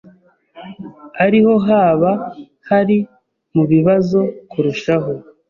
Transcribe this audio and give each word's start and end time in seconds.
ariho 1.25 1.53
haba 1.67 2.11
hari 2.69 2.97
mu 3.53 3.63
bibazo 3.71 4.19
kurushaho, 4.51 5.11